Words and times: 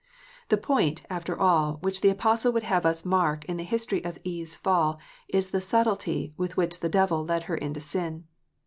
The 0.49 0.57
point, 0.57 1.03
after 1.11 1.39
all, 1.39 1.73
which 1.83 2.01
the 2.01 2.09
Apostle 2.09 2.51
would 2.53 2.63
have 2.63 2.87
us 2.87 3.05
mark 3.05 3.45
in 3.45 3.57
the 3.57 3.63
history 3.63 4.03
of 4.03 4.17
Eve 4.23 4.47
s 4.47 4.55
fall, 4.55 4.99
is 5.27 5.51
the" 5.51 5.59
subtilty" 5.71 6.33
with 6.39 6.57
which 6.57 6.79
the 6.79 6.89
devil 6.89 7.23
led 7.23 7.43
her 7.43 7.55
into 7.55 7.79
sin. 7.81 8.23